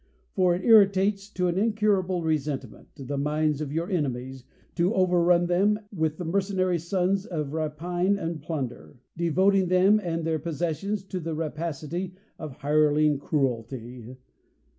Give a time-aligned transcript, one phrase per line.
[0.33, 4.43] For it irritates, to an incm able resentment, the minds of your enemies,
[4.73, 10.39] to overrun them with the mercenary sons of rapine and plunder; devoting them and their
[10.39, 14.17] posses ^ sions to the rapacity of hireling cruelty